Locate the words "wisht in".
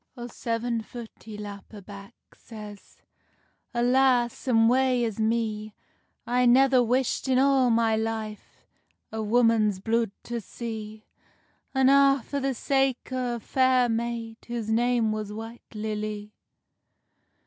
6.81-7.37